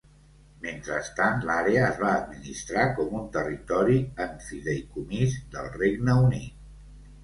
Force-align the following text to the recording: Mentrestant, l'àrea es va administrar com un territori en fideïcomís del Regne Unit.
Mentrestant, 0.61 1.45
l'àrea 1.49 1.83
es 1.91 2.01
va 2.05 2.15
administrar 2.23 2.87
com 2.97 3.15
un 3.21 3.31
territori 3.39 4.01
en 4.29 4.37
fideïcomís 4.51 5.41
del 5.57 5.75
Regne 5.81 6.23
Unit. 6.29 6.63